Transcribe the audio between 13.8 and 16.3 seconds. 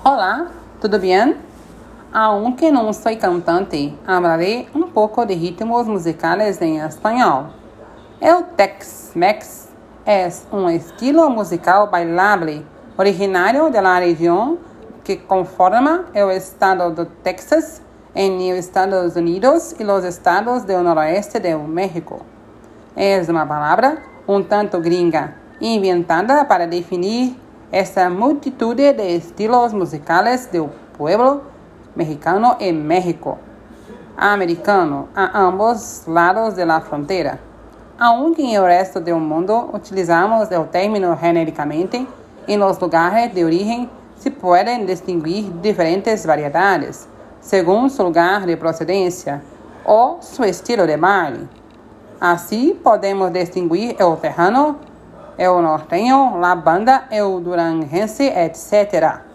região que conforma o